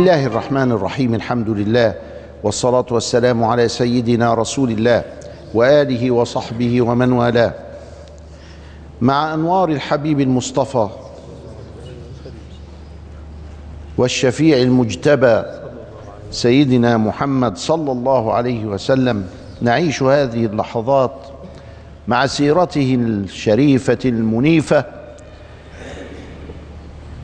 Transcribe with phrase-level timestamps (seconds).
[0.00, 1.94] الله الرحمن الرحيم الحمد لله
[2.42, 5.04] والصلاة والسلام على سيدنا رسول الله
[5.54, 7.54] وآله وصحبه ومن والاه
[9.00, 10.88] مع أنوار الحبيب المصطفى
[13.98, 15.42] والشفيع المجتبى
[16.30, 19.26] سيدنا محمد صلى الله عليه وسلم
[19.60, 21.16] نعيش هذه اللحظات
[22.08, 24.84] مع سيرته الشريفة المنيفة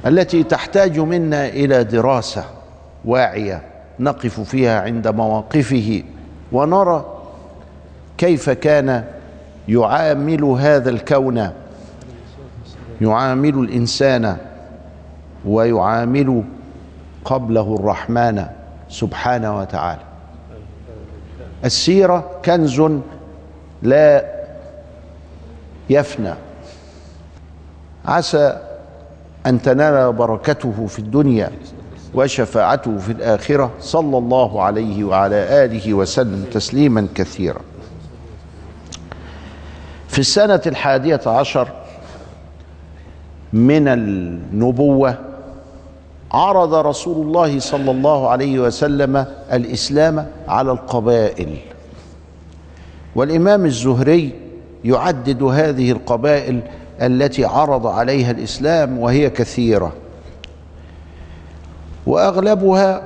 [0.07, 2.56] التي تحتاج منا إلى دراسة
[3.07, 3.63] واعية
[4.01, 6.03] نقف فيها عند مواقفه
[6.53, 7.05] ونرى
[8.19, 9.05] كيف كان
[9.69, 11.51] يعامل هذا الكون.
[13.01, 14.37] يعامل الإنسان
[15.45, 16.45] ويعامل
[17.25, 18.47] قبله الرحمن
[18.89, 20.01] سبحانه وتعالى.
[21.65, 22.83] السيرة كنز
[23.83, 24.25] لا
[25.91, 26.35] يفنى.
[28.07, 28.61] عسى
[29.47, 31.51] أن تنال بركته في الدنيا.
[32.17, 37.61] وشفاعته في الآخرة صلى الله عليه وعلى آله وسلم تسليما كثيرا.
[40.09, 41.69] في السنة الحادية عشر
[43.53, 45.19] من النبوة
[46.33, 51.57] عرض رسول الله صلى الله عليه وسلم الإسلام على القبائل.
[53.15, 54.33] والإمام الزهري
[54.85, 56.61] يعدد هذه القبائل
[57.03, 59.93] التي عرض عليها الإسلام وهي كثيرة.
[62.07, 63.03] وأغلبها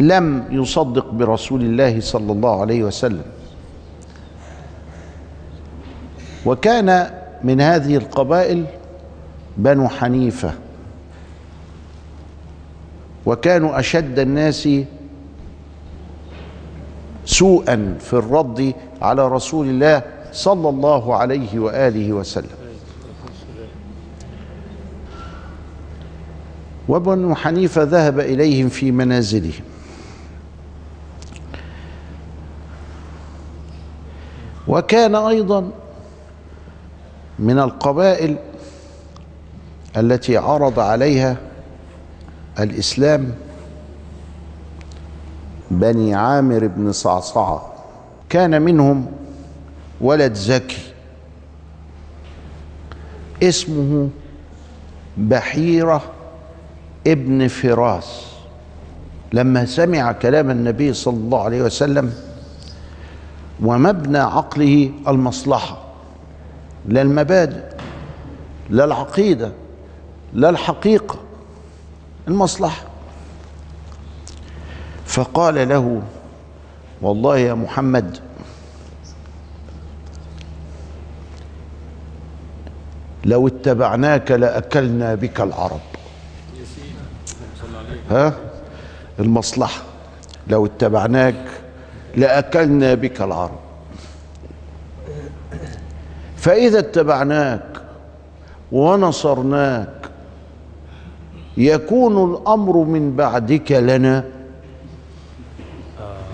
[0.00, 3.24] لم يصدق برسول الله صلى الله عليه وسلم.
[6.46, 7.10] وكان
[7.44, 8.64] من هذه القبائل
[9.56, 10.52] بنو حنيفة.
[13.26, 14.68] وكانوا أشد الناس
[17.24, 22.59] سوءا في الرد على رسول الله صلى الله عليه وآله وسلم.
[26.90, 29.64] وبنو حنيفة ذهب إليهم في منازلهم
[34.68, 35.70] وكان أيضا
[37.38, 38.36] من القبائل
[39.96, 41.36] التي عرض عليها
[42.60, 43.34] الإسلام
[45.70, 47.72] بني عامر بن صعصعة.
[48.28, 49.06] كان منهم
[50.00, 50.92] ولد زكي.
[53.42, 54.08] اسمه
[55.18, 56.02] بحيرة
[57.06, 58.26] ابن فراس
[59.32, 62.12] لما سمع كلام النبي صلى الله عليه وسلم
[63.62, 65.78] ومبنى عقله المصلحة
[66.86, 67.62] لا المبادئ
[68.70, 69.52] لا العقيدة
[70.32, 71.18] لا الحقيقة
[72.28, 72.82] المصلحة.
[75.06, 76.02] فقال له
[77.02, 78.18] والله يا محمد
[83.24, 85.89] لو اتبعناك لأكلنا بك العرب.
[88.10, 88.34] ها؟
[89.18, 89.82] المصلحة.
[90.48, 91.44] لو اتبعناك
[92.16, 93.58] لأكلنا بك العرب.
[96.36, 97.62] فإذا اتبعناك
[98.72, 100.10] ونصرناك
[101.56, 104.24] يكون الأمر من بعدك لنا.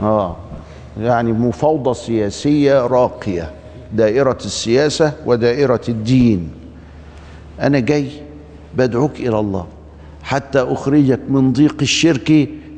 [0.03, 0.37] آه
[1.01, 3.51] يعني مفاوضة سياسية راقية.
[3.93, 6.51] دائرة السياسة ودائرة الدين.
[7.61, 8.11] أنا جاي
[8.75, 9.67] بدعوك إلى الله.
[10.27, 12.31] حتى اخرجك من ضيق الشرك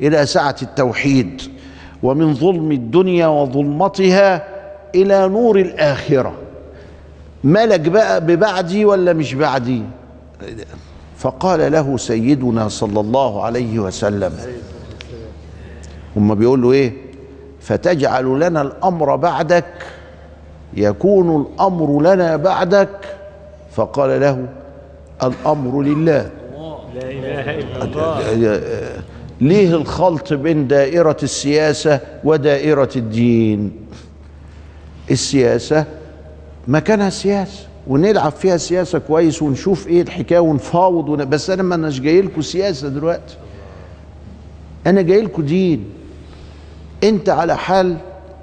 [0.02, 1.42] إلى سعة التوحيد
[2.02, 4.44] ومن ظلم الدنيا وظلمتها
[4.94, 6.32] إلى نور الآخرة.
[7.44, 9.82] مالك بقى ببعدي ولا مش بعدي؟
[11.16, 14.32] فقال له سيدنا صلى الله عليه وسلم.
[16.16, 16.92] هم بيقول له إيه؟
[17.60, 19.86] فتجعل لنا الأمر بعدك
[20.74, 23.16] يكون الأمر لنا بعدك.
[23.72, 24.46] فقال له
[25.22, 26.30] الأمر لله.
[26.94, 29.02] لا إله إلا الله.
[29.40, 33.72] ليه الخلط بين دائرة السياسة ودائرة الدين؟
[35.10, 35.84] السياسة
[36.68, 41.24] مكانها سياسة ونلعب فيها سياسة كويس ونشوف إيه الحكاية ونفاوض ون...
[41.24, 43.36] بس أنا ما اناش جاي لكم سياسة دلوقتي.
[44.86, 45.84] أنا جاي لكم دين.
[47.04, 47.96] أنت على حال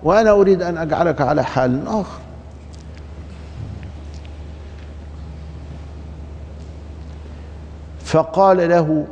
[0.04, 2.20] وأنا أريد أن أجعلك على حال آخر.
[8.16, 9.06] فقال له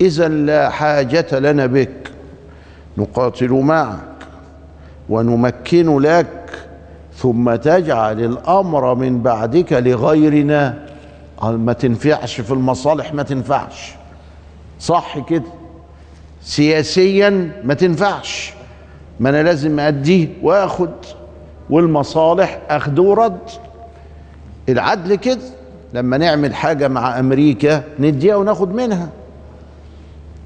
[0.00, 2.10] إذا لا حاجة لنا بك
[2.96, 3.98] نقاتل معك
[5.08, 6.50] ونمكن لك
[7.16, 10.88] ثم تجعل الأمر من بعدك لغيرنا.
[11.42, 13.94] ما تنفعش في المصالح ما تنفعش.
[14.80, 15.52] صح كده.
[16.42, 18.54] سياسيا ما تنفعش.
[19.20, 20.90] ما أنا لازم أديه وآخد
[21.70, 23.38] والمصالح أخد ورد.
[24.68, 25.57] العدل كده.
[25.94, 29.08] لما نعمل حاجة مع أمريكا نديها وناخد منها.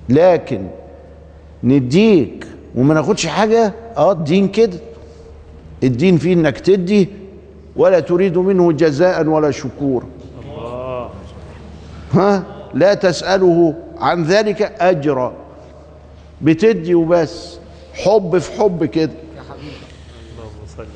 [0.09, 0.67] لكن
[1.65, 4.79] نديك وما ناخدش حاجة آه الدين كده.
[5.83, 7.09] الدين فيه إنك تدي
[7.77, 10.07] ولا تريد منه جزاء ولا شكورا.
[12.15, 12.43] ها؟
[12.75, 15.33] لا تسأله عن ذلك أجرا.
[16.43, 17.59] بتدي وبس.
[17.95, 19.13] حب في حب كده.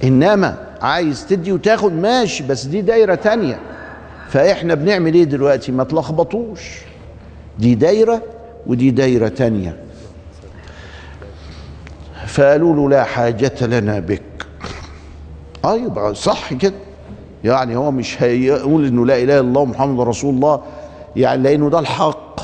[0.04, 3.60] إنما عايز تدي وتاخد ماشي بس دي دايرة تانية.
[4.28, 6.78] فإحنا بنعمل إيه دلوقتي؟ ما تلخبطوش.
[7.58, 8.22] دي دايرة
[8.66, 9.76] ودي دايرة تانية.
[12.26, 14.22] فقالوا له لا حاجة لنا بك.
[15.64, 16.74] آه يبقى صح كده.
[17.44, 20.62] يعني هو مش هيقول إنه لا إله إلا الله محمد رسول الله
[21.16, 22.40] يعني لأنه ده الحق.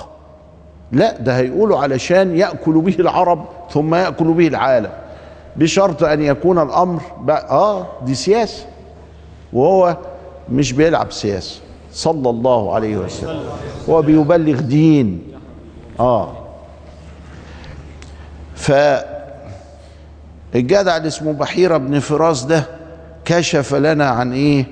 [0.93, 4.91] لا ده هيقوله علشان يأكل به العرب ثم يأكل به العالم.
[5.57, 8.67] بشرط أن يكون الأمر آه دي سياسة.
[9.53, 9.97] وهو
[10.53, 11.61] مش بيلعب سياسة.
[11.93, 13.41] صلى الله عليه وسلم.
[13.89, 15.23] هو بيبلغ دين.
[16.01, 16.33] آه.
[18.55, 18.73] ف
[20.55, 22.65] الجدع اللي اسمه بحيرة بن فراس ده
[23.25, 24.65] كشف لنا عن إيه؟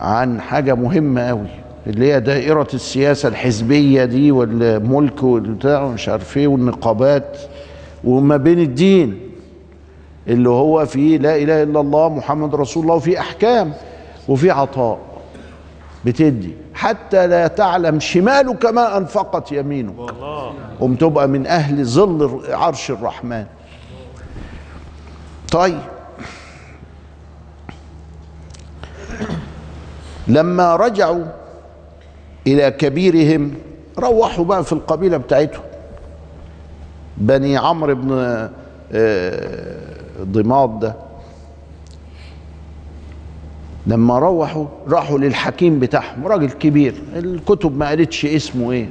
[0.00, 1.46] عن حاجة مهمة قوي
[1.86, 7.38] اللي هي دائرة السياسة الحزبية دي والملك والبتاع ومش عارف إيه والنقابات
[8.04, 9.20] وما بين الدين
[10.28, 13.72] اللي هو فيه لا إله إلا الله محمد رسول الله وفي أحكام
[14.28, 14.98] وفي عطاء.
[16.06, 16.54] بتدي.
[16.74, 19.94] حتى لا تعلم شمالك ما انفقت يمينك.
[20.80, 23.44] قم تبقى من أهل ظل عرش الرحمن.
[25.52, 25.80] طيب.
[30.28, 31.24] لما رجعوا
[32.46, 33.54] إلى كبيرهم
[33.98, 35.64] روحوا بقى في القبيلة بتاعتهم.
[37.16, 38.48] بني عمرو بن
[40.22, 41.03] ضماد ده.
[43.86, 46.26] لما روحوا راحوا للحكيم بتاعهم.
[46.26, 48.88] راجل كبير الكتب ما قالتش اسمه إيه.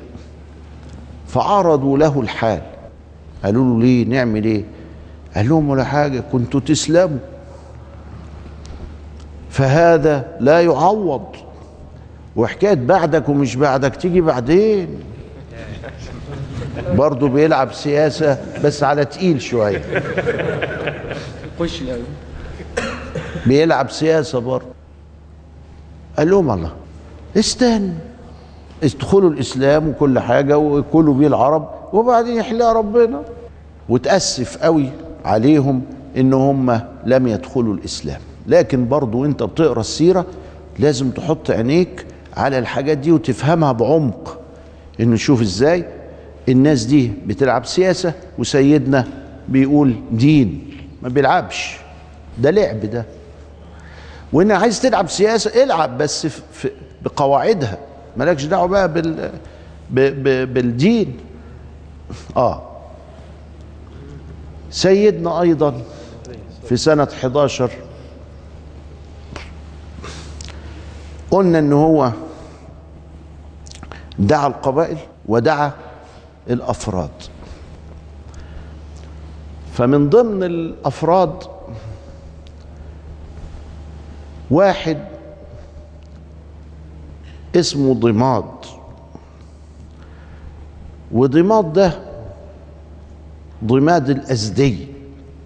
[1.28, 2.62] فعرضوا له الحال.
[3.44, 4.64] قالوا له ليه؟ نعمل إيه؟
[5.36, 7.20] قال لهم ولا حاجة كنتوا تسلموا.
[9.50, 11.26] فهذا لا يعوض.
[12.36, 15.00] وحكاية بعدك ومش بعدك تيجي بعدين.
[16.96, 19.82] برضه بيلعب سياسة بس على تقيل شوية.
[23.46, 24.83] بيلعب سياسة برضه.
[26.18, 26.72] قال لهم الله
[27.38, 27.94] استنى
[28.84, 33.22] ادخلوا الإسلام وكل حاجة وكلوا بيه العرب وبعدين يحلى ربنا.
[33.90, 34.90] وتأسف قوي
[35.26, 35.82] عليهم
[36.18, 38.22] إن هم لم يدخلوا الإسلام.
[38.48, 40.26] لكن برضو انت بتقرأ السيرة
[40.80, 42.06] لازم تحط عينيك
[42.38, 44.40] على الحاجات دي وتفهمها بعمق.
[45.00, 45.86] إنه نشوف إزاي
[46.50, 49.08] الناس دي بتلعب سياسة وسيدنا
[49.50, 50.70] بيقول دين
[51.02, 51.78] ما بيلعبش.
[52.38, 53.06] ده لعب ده.
[54.34, 56.72] وإن عايز تلعب سياسة العب بس في
[57.02, 57.78] بقواعدها.
[58.18, 61.18] مالكش دعوة بقى بال بالدين.
[62.38, 62.62] آه.
[64.72, 65.82] سيدنا أيضا
[66.70, 67.70] في سنة 11
[71.32, 72.12] قلنا إن هو
[74.20, 75.72] دعا القبائل ودعا
[76.50, 77.10] الأفراد.
[79.74, 81.44] فمن ضمن الأفراد
[84.54, 84.98] واحد
[87.56, 88.46] اسمه ضماد.
[91.12, 92.00] وضماد ده
[93.66, 94.88] ضماد الأزدي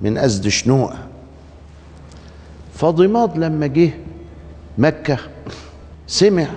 [0.02, 0.98] من أزد شنوءة.
[2.74, 3.90] فضماد لما جه
[4.78, 5.18] مكة
[6.08, 6.48] سمع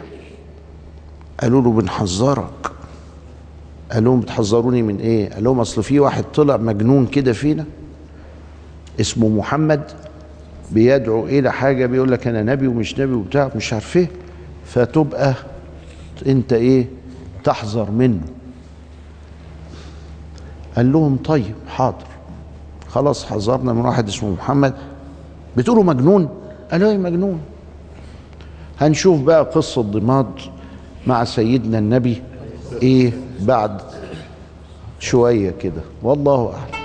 [1.40, 2.72] قالوا له بنحذرك.
[3.92, 7.64] قال لهم بتحذروني من إيه؟ قال لهم أصل في واحد طلع مجنون كده فينا
[9.00, 9.82] اسمه محمد
[10.72, 14.08] بيدعو إلى حاجة بيقول لك أنا نبي ومش نبي وبتاع مش عارف إيه
[14.66, 15.34] فتبقى
[16.26, 16.86] أنت إيه؟
[17.44, 18.20] تحذر منه.
[20.76, 22.06] قال لهم طيب حاضر.
[22.88, 24.74] خلاص حذرنا من واحد اسمه محمد.
[25.56, 26.28] بتقولوا مجنون؟
[26.72, 27.40] قالوا إيه مجنون؟
[28.80, 30.26] هنشوف بقى قصة ضماد
[31.06, 32.22] مع سيدنا النبي
[32.82, 33.80] إيه بعد
[35.00, 35.82] شوية كده.
[36.02, 36.79] والله أعلم.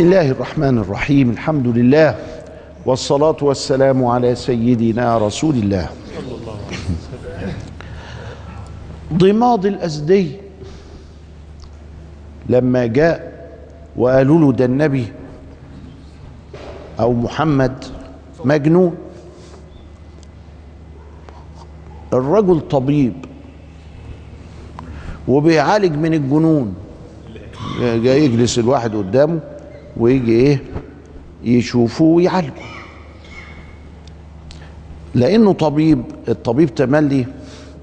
[0.00, 1.30] بسم الله الرحمن الرحيم.
[1.30, 2.16] الحمد لله
[2.88, 5.92] والصلاة والسلام على سيدنا رسول الله.
[9.12, 10.40] ضماد الأزدي
[12.48, 13.18] لما جاء
[13.96, 15.06] وقالوا له ده النبي
[17.00, 17.84] أو محمد
[18.44, 18.94] مجنون.
[22.12, 23.16] الرجل طبيب
[25.28, 26.74] وبيعالج من الجنون.
[27.80, 29.59] جاي يجلس الواحد قدامه.
[29.96, 30.62] ويجي إيه؟
[31.44, 32.54] يشوفوا ويعالجوا
[35.14, 37.26] لأنه طبيب الطبيب تملي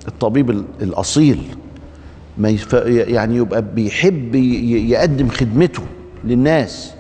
[0.08, 1.42] الطبيب ال- الأصيل
[2.38, 2.74] ما يف...
[2.88, 5.82] يعني يبقى بيحب يقدم خدمته
[6.24, 6.92] للناس.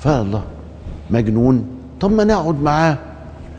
[0.00, 0.42] فالله
[1.10, 1.66] مجنون.
[2.00, 2.98] طب ما نقعد معاه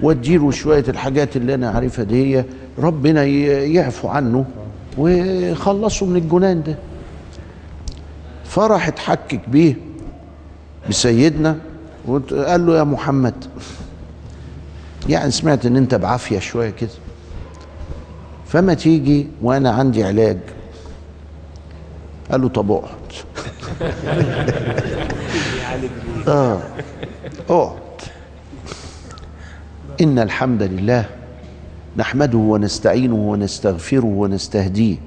[0.02, 2.46] واديله شوية الحاجات اللي أنا عارفها دي هي
[2.80, 4.46] ربنا يعفو عنه
[4.98, 6.76] ويخلصه من الجنان ده.
[8.54, 9.76] فراح اتحكك بيه
[10.90, 11.58] بسيدنا
[12.06, 13.46] وقال له يا محمد
[15.10, 16.90] يعني سمعت إن أنت بعافية شوية كده
[18.48, 20.38] فما تيجي وأنا عندي علاج؟
[22.32, 22.92] قال له طب اقعد.
[26.28, 26.62] آه
[27.50, 27.78] اقعد.
[30.02, 31.06] إن الحمد لله
[31.98, 34.98] نحمده ونستعينه ونستغفره ونستهديه.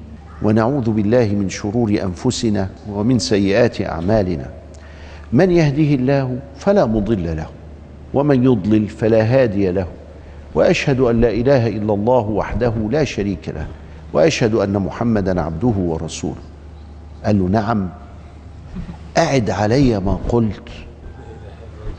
[0.42, 4.50] ونعوذ بالله من شرور أنفسنا ومن سيئات أعمالنا.
[5.32, 7.46] من يهده الله فلا مضل له
[8.14, 9.86] ومن يضلل فلا هادي له
[10.54, 13.66] وأشهد أن لا إله إلا الله وحده لا شريك له
[14.12, 16.42] وأشهد أن محمدا عبده ورسوله.
[17.24, 17.88] قال له نعم
[19.18, 20.68] أعد علي ما قلت.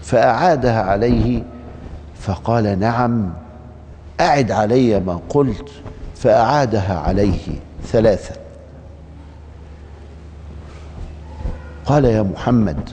[0.03, 1.43] فأعادها عليه
[2.19, 3.29] فقال نعم
[4.21, 5.69] أعد علي ما قلت.
[6.15, 7.66] فأعادها عليه.
[7.91, 8.35] ثلاثة.
[11.85, 12.89] قال يا محمد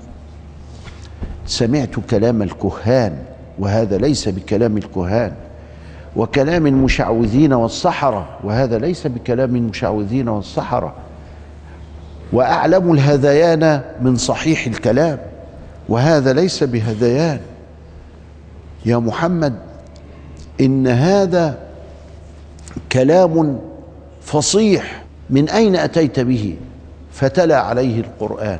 [1.47, 3.19] سمعت كلام الكهان
[3.59, 5.33] وهذا ليس بكلام الكهان
[6.17, 10.95] وكلام المشعوذين والسحرة وهذا ليس بكلام المشعوذين والسحرة
[12.33, 15.19] وأعلم الهذيان من صحيح الكلام
[15.89, 17.41] وهذا ليس بهذيان.
[18.87, 19.55] يا محمد
[20.61, 21.59] إن هذا
[22.93, 23.59] كلام
[24.25, 26.55] فصيح من أين أتيت به؟
[27.13, 28.59] فتلا عليه القرآن.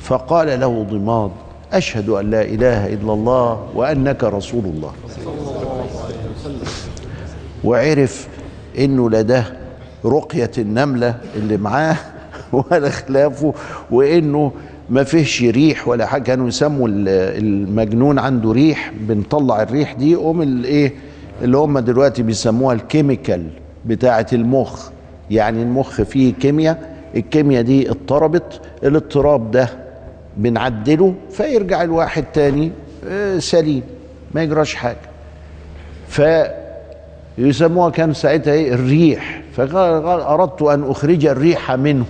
[0.00, 1.30] فقال له ضماد
[1.72, 4.92] أشهد أن لا إله إلا الله وأنك رسول الله.
[7.64, 8.28] وعرف
[8.78, 9.44] إنه لا ده
[10.04, 11.96] رقية النملة اللي معاه
[12.52, 13.54] ولا خلافه
[13.90, 14.52] وإنه
[14.90, 16.22] ما فيهش ريح ولا حاجة.
[16.22, 17.08] كانوا يسموا ال-
[17.44, 20.92] المجنون عنده ريح بنطلع الريح دي قوم الايه
[21.42, 23.50] اللي هم دلوقتي بيسموها الكيميكال.
[23.88, 24.88] بتاعة المخ.
[25.30, 29.68] يعني المخ فيه كيمياء الكيمياء دي اضطربت الاضطراب ده
[30.36, 32.72] بنعدله فيرجع الواحد تاني
[33.08, 33.82] آه، سليم
[34.34, 34.96] ما يجراش حاجة.
[37.38, 39.42] فيسموها كان ساعتها إيه؟ الريح.
[39.52, 42.06] فقال قال أردت أن أخرج الريح منه.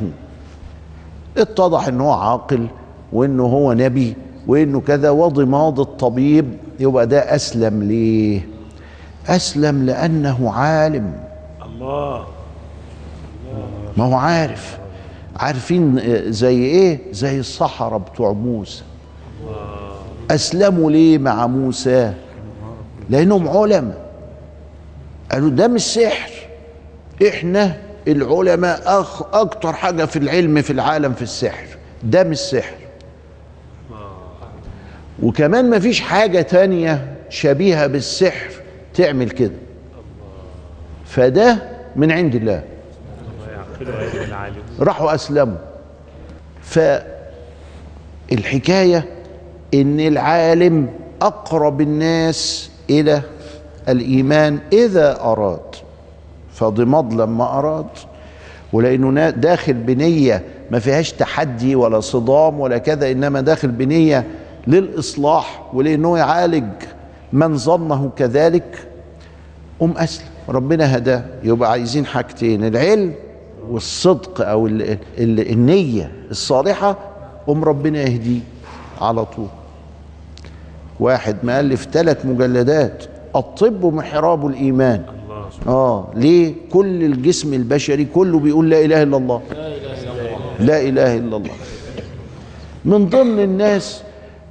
[1.36, 2.66] اتضح إن هو عاقل
[3.12, 4.14] وإنه هو نبي
[4.46, 6.46] وإنه كذا وضماد الطبيب.
[6.80, 8.40] يبقى ده أسلم ليه؟
[9.28, 11.12] أسلم لأنه عالم.
[13.96, 14.78] ما هو عارف.
[15.36, 16.00] عارفين
[16.32, 18.82] زي إيه؟ زي الصحراء بتوع موسى.
[20.30, 22.14] أسلموا ليه مع موسى؟
[23.10, 24.08] لأنهم علماء.
[25.32, 26.30] قالوا ده مش سحر.
[27.28, 27.76] إحنا
[28.08, 31.66] العلماء أخ أكتر حاجة في العلم في العالم في السحر.
[32.02, 32.76] ده مش سحر.
[35.22, 38.50] وكمان ما فيش حاجة تانية شبيهة بالسحر
[38.94, 39.54] تعمل كده.
[41.06, 42.62] فده من عند الله.
[44.80, 45.56] راحوا أسلموا.
[48.30, 49.04] فالحكاية
[49.74, 50.86] إن العالم
[51.22, 53.22] أقرب الناس إلى
[53.88, 55.60] الإيمان إذا أراد.
[56.54, 57.86] فضماد لما أراد.
[58.72, 64.26] ولأنه نا- داخل بنية ما فيهاش تحدي ولا صدام ولا كذا إنما داخل بنية
[64.66, 66.64] للإصلاح ولأنه يعالج
[67.32, 68.88] من ظنه كذلك.
[69.80, 70.26] قم أسلم.
[70.48, 71.24] ربنا هداه.
[71.44, 73.12] يبقى عايزين حاجتين العلم
[73.70, 74.82] والصدق أو ال
[75.18, 76.98] ال النية الصالحة
[77.46, 78.40] قم ربنا يهديه
[79.00, 79.46] على طول.
[81.00, 83.04] واحد مؤلف ثلاث مجلدات
[83.36, 85.02] الطب محراب الإيمان.
[85.66, 89.40] آه ليه؟ كل الجسم البشري كله بيقول لا إله إلا الله.
[90.60, 91.50] لا إله إلا الله.
[92.84, 94.02] من ضمن الناس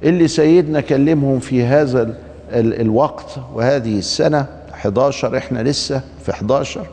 [0.04, 2.14] اللي سيدنا كلمهم في هذا ال-
[2.52, 4.46] ال- الوقت وهذه السنة
[4.78, 6.86] 11 إحنا لسه في 11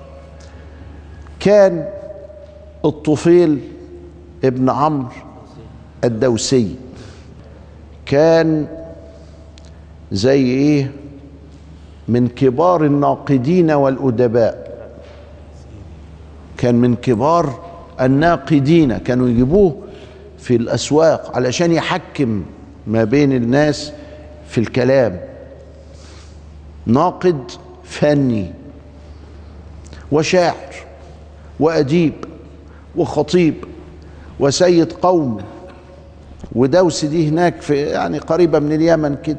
[1.39, 1.89] كان
[2.85, 3.59] الطفيل
[4.43, 5.09] ابن عمرو
[6.03, 6.75] الدوسي.
[8.05, 8.67] كان
[10.11, 10.91] زي إيه؟
[12.07, 14.75] من كبار الناقدين والأدباء.
[16.57, 17.59] كان من كبار
[18.01, 18.97] الناقدين.
[18.97, 19.75] كانوا يجيبوه
[20.37, 22.45] في الأسواق علشان يحكم
[22.87, 23.91] ما بين الناس
[24.47, 25.19] في الكلام.
[26.85, 27.51] ناقد
[27.85, 28.51] فني
[30.11, 30.75] وشاعر
[31.59, 32.13] وأديب
[32.95, 33.53] وخطيب
[34.39, 35.37] وسيد قوم
[36.55, 39.37] ودوس دي هناك في يعني قريبة من اليمن كده.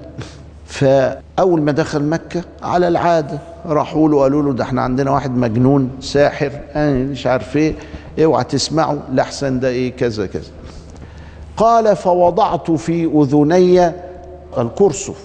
[0.67, 5.91] فأول ما دخل مكة على العادة راحوا له قالوا له ده إحنا عندنا واحد مجنون
[6.01, 7.75] ساحر أنا مش عارف إيه
[8.25, 10.51] اوعى تسمعه لحسن ده إيه كذا كذا.
[11.57, 13.93] قال فوضعت في أذني
[14.59, 15.25] الكرسف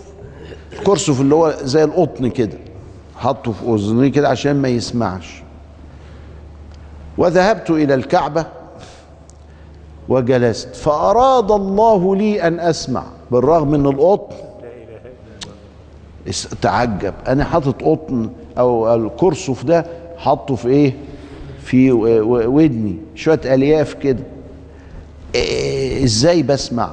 [0.74, 2.58] الكرسف اللي هو زي القطن كده.
[3.22, 5.44] حطه في أذني كده عشان ما يسمعش.
[7.18, 8.46] وذهبت إلى الكعبة
[10.10, 10.76] وجلست.
[10.76, 14.36] فأراد الله لي أن أسمع بالرغم من القطن
[16.62, 17.14] تعجب.
[17.28, 19.86] أنا حاطط قطن أو الكرسف ده
[20.18, 20.94] حاطه في إيه؟
[21.64, 22.98] في ودني.
[23.16, 24.24] شوية ألياف كده.
[25.36, 26.92] إيه إزاي بسمع؟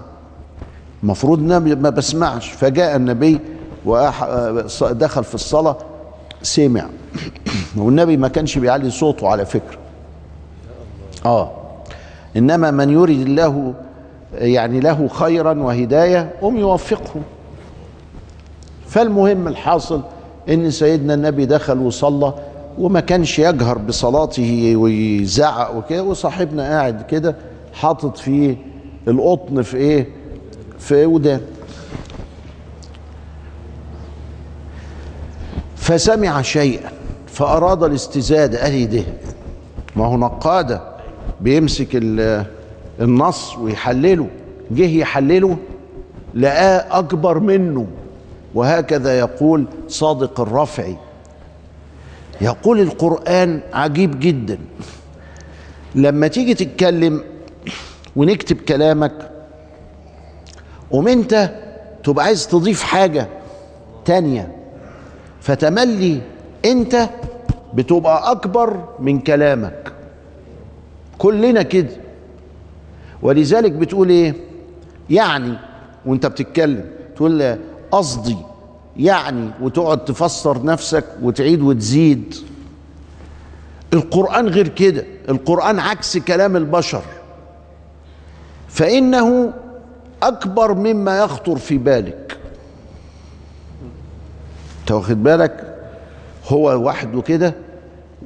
[1.03, 2.51] المفروض إن ما بسمعش.
[2.51, 3.39] فجاء النبي
[3.85, 5.77] ودخل في الصلاة.
[6.43, 6.87] سمع
[7.77, 9.79] والنبي ما كانش بيعلي صوته على فكرة.
[11.27, 11.51] آه.
[12.37, 13.75] إنما من يريد الله
[14.35, 17.21] يعني له خيرا وهداية هم يوفقه.
[18.87, 20.03] فالمهم الحاصل
[20.49, 22.35] إن سيدنا النبي دخل وصلى
[22.79, 27.37] وما كانش يجهر بصلاته ويزعق وكده وصاحبنا قاعد كده
[27.73, 28.57] حاطط فيه
[29.09, 30.07] القطن في إيه؟
[30.79, 31.41] في ودان
[35.89, 36.91] فسمع شيئا
[37.27, 39.03] فأراد الاستزاده قال إيه ده.
[39.97, 40.83] ما هو نقادة
[41.41, 42.45] بيمسك ال-
[43.01, 44.27] النص ويحلله.
[44.71, 45.57] جه يحلله
[46.35, 47.87] لقاه أكبر منه.
[48.55, 50.97] وهكذا يقول صادق الرفعي
[52.41, 54.59] يقول القرآن عجيب جدا.
[55.95, 57.25] لما تيجي تتكلم
[58.17, 59.31] ونكتب كلامك
[60.91, 61.51] قوم أنت
[62.05, 63.29] تبقى عايز تضيف حاجة
[64.05, 64.58] تانية.
[65.41, 66.21] فتملي
[66.65, 67.09] انت
[67.75, 69.93] بتبقى اكبر من كلامك.
[71.19, 71.97] كلنا كده.
[73.23, 74.35] ولذلك بتقول إيه؟
[75.11, 75.55] يعني
[76.07, 76.85] وانت بتتكلم
[77.17, 77.59] تقول
[77.91, 78.37] قصدي
[78.97, 82.35] يعني وتقعد تفسر نفسك وتعيد وتزيد.
[83.93, 85.05] القرآن غير كده.
[85.29, 87.03] القرآن عكس كلام البشر.
[88.69, 89.53] فإنه
[90.23, 92.38] أكبر مما يخطر في بالك.
[94.89, 95.77] انت واخد بالك؟
[96.49, 97.55] هو وحده كده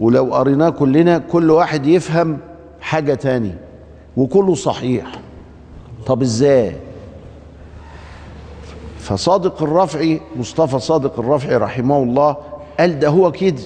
[0.01, 2.39] ولو قريناه كلنا كل واحد يفهم
[2.81, 3.55] حاجة تاني
[4.17, 5.13] وكله صحيح.
[6.07, 6.77] طب إزاي؟
[8.99, 12.37] فصادق الرفعي مصطفى صادق الرفعي رحمه الله
[12.81, 13.63] قال ده هو كده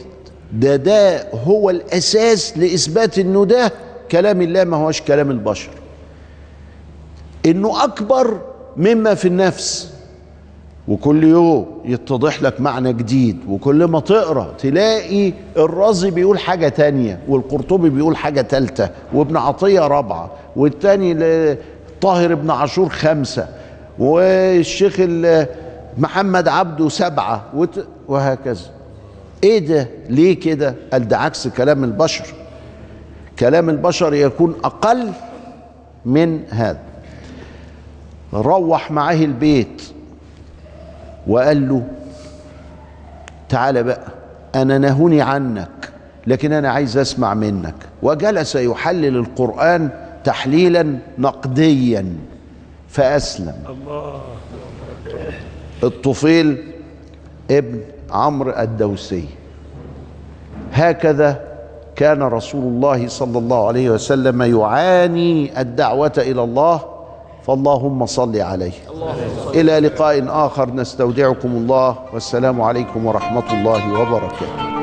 [0.53, 3.73] ده ده هو الأساس لإثبات إنه ده
[4.11, 5.71] كلام الله ما هوش كلام البشر.
[7.47, 8.41] إنه أكبر
[8.77, 9.96] مما في النفس.
[10.89, 17.91] وكل يوم يتضح لك معنى جديد وكل ما تقرأ تلاقي الرازي بيقول حاجة تانية والقرطبي
[17.91, 21.15] بيقول حاجة تالتة وابن عطية رابعة والتاني
[22.01, 23.49] طاهر ابن عاشور خمسة
[23.99, 25.47] والشيخ ال-
[25.99, 27.45] محمد عبده سبعة
[28.09, 28.65] وهكذا.
[29.45, 32.25] إيه ده؟ ليه كده؟ قال ده عكس كلام البشر.
[33.39, 35.09] كلام البشر يكون أقل
[36.05, 36.79] من هذا.
[38.35, 39.83] روح معاه البيت.
[41.27, 41.83] وقال له
[43.49, 44.01] تعالى بقى
[44.55, 45.69] أنا نهوني عنك
[46.27, 47.75] لكن أنا عايز أسمع منك.
[48.03, 49.91] وجلس يحلل القرآن
[50.25, 52.17] تحليلا نقديا
[52.89, 53.55] فأسلم.
[53.69, 54.21] الله.
[55.83, 56.65] الطفيل
[57.51, 59.25] ابن عمرو الدوسي.
[60.73, 61.41] هكذا
[61.97, 66.81] كان رسول الله صلى الله عليه وسلم يعاني الدعوة إلى الله
[67.47, 68.73] فاللهم صل عليه.
[69.55, 74.76] إلى لقاء آخر نستودعكم الله والسلام عليكم ورحمة الله وبركاته.